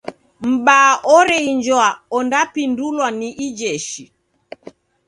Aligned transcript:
M'baa 0.49 0.91
oreinjwa 1.15 1.85
ondapindulwa 2.17 3.07
ni 3.19 3.29
ijeshi. 3.47 4.03